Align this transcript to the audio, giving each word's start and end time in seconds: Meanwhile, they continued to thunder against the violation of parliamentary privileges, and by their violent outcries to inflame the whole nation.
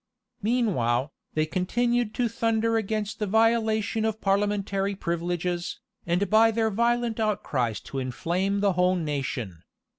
Meanwhile, 0.41 1.13
they 1.35 1.45
continued 1.45 2.15
to 2.15 2.27
thunder 2.27 2.75
against 2.75 3.19
the 3.19 3.27
violation 3.27 4.03
of 4.03 4.19
parliamentary 4.19 4.95
privileges, 4.95 5.79
and 6.07 6.27
by 6.27 6.49
their 6.49 6.71
violent 6.71 7.19
outcries 7.19 7.79
to 7.81 7.99
inflame 7.99 8.61
the 8.61 8.73
whole 8.73 8.95
nation. 8.95 9.61